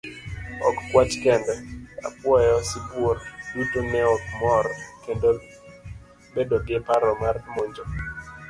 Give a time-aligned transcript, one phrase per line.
[0.67, 1.53] Ok kwach kende,
[2.07, 3.17] apuoyo, sibuor,
[3.53, 4.65] duto neok mor,
[5.03, 5.29] kendo
[6.33, 7.83] bedo gi paro mar monjo.